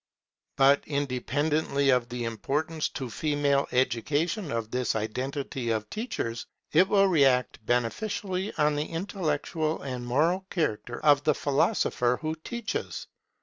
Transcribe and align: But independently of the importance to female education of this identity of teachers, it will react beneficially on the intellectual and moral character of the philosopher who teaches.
But 0.57 0.83
independently 0.87 1.91
of 1.91 2.09
the 2.09 2.23
importance 2.23 2.89
to 2.89 3.07
female 3.07 3.67
education 3.71 4.51
of 4.51 4.71
this 4.71 4.95
identity 4.95 5.69
of 5.69 5.87
teachers, 5.91 6.47
it 6.71 6.87
will 6.87 7.05
react 7.05 7.63
beneficially 7.67 8.51
on 8.55 8.75
the 8.75 8.87
intellectual 8.87 9.83
and 9.83 10.03
moral 10.03 10.47
character 10.49 10.99
of 11.05 11.23
the 11.23 11.35
philosopher 11.35 12.17
who 12.19 12.35
teaches. 12.37 13.05